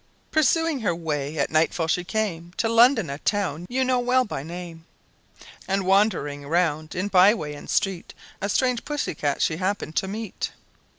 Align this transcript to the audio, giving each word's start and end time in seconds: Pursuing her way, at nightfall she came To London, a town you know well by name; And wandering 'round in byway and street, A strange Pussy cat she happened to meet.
Pursuing 0.31 0.79
her 0.79 0.95
way, 0.95 1.37
at 1.37 1.51
nightfall 1.51 1.87
she 1.87 2.03
came 2.03 2.53
To 2.57 2.67
London, 2.67 3.07
a 3.07 3.19
town 3.19 3.67
you 3.69 3.83
know 3.83 3.99
well 3.99 4.25
by 4.25 4.41
name; 4.41 4.85
And 5.67 5.85
wandering 5.85 6.47
'round 6.47 6.95
in 6.95 7.07
byway 7.07 7.53
and 7.53 7.69
street, 7.69 8.15
A 8.41 8.49
strange 8.49 8.83
Pussy 8.83 9.13
cat 9.13 9.43
she 9.43 9.57
happened 9.57 9.95
to 9.97 10.07
meet. 10.07 10.53